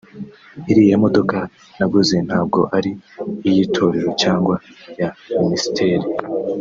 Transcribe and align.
Iriya 0.71 0.95
modoka 1.03 1.37
naguze 1.77 2.15
ntabwo 2.27 2.59
ari 2.77 2.91
iy’Itorero 3.47 4.09
cyangwa 4.21 4.55
ya 4.99 5.09
Ministeri 5.41 6.05